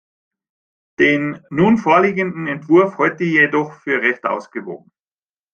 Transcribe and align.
Den 0.97 1.45
nun 1.51 1.77
vorliegenden 1.77 2.47
Entwurf 2.47 2.97
halte 2.97 3.23
ich 3.23 3.33
jedoch 3.33 3.71
für 3.81 4.01
recht 4.01 4.23
ausgewogen. 4.25 4.91